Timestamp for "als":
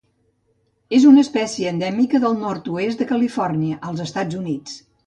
3.93-4.07